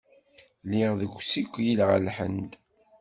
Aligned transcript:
Lliɣ 0.65 0.91
deg 1.01 1.11
usikel 1.17 1.79
ɣer 1.87 1.99
Lhend. 2.07 2.51